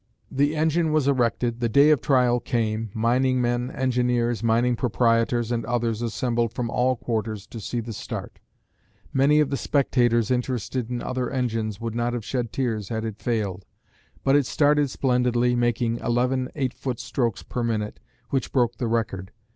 The 0.31 0.55
engine 0.55 0.91
was 0.91 1.07
erected, 1.07 1.59
the 1.59 1.69
day 1.69 1.91
of 1.91 2.01
trial 2.01 2.39
came, 2.39 2.89
mining 2.95 3.39
men, 3.39 3.69
engineers, 3.69 4.41
mining 4.41 4.75
proprietors 4.75 5.51
and 5.51 5.63
others 5.65 6.01
assembled 6.01 6.53
from 6.53 6.71
all 6.71 6.95
quarters 6.95 7.45
to 7.45 7.59
see 7.59 7.81
the 7.81 7.93
start. 7.93 8.39
Many 9.13 9.39
of 9.39 9.51
the 9.51 9.57
spectators 9.57 10.31
interested 10.31 10.89
in 10.89 11.03
other 11.03 11.29
engines 11.29 11.79
would 11.79 11.93
not 11.93 12.13
have 12.13 12.25
shed 12.25 12.51
tears 12.51 12.89
had 12.89 13.05
it 13.05 13.19
failed, 13.21 13.63
but 14.23 14.35
it 14.35 14.47
started 14.47 14.89
splendidly 14.89 15.55
making 15.55 15.97
eleven 15.97 16.49
eight 16.55 16.73
foot 16.73 16.99
strokes 16.99 17.43
per 17.43 17.63
minute, 17.63 17.99
which 18.31 18.51
broke 18.51 18.77
the 18.77 18.87
record. 18.87 19.31